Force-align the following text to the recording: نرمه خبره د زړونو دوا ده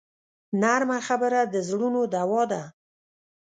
نرمه 0.61 0.99
خبره 1.07 1.41
د 1.53 1.55
زړونو 1.69 2.01
دوا 2.15 2.43
ده 2.51 2.61